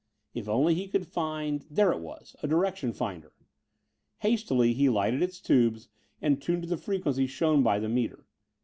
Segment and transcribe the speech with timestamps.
[0.33, 3.33] If only he could find but there it was: a direction finder.
[4.21, 5.89] Hastily, he lighted its tubes
[6.23, 8.25] and tuned to the frequency shown by the meter.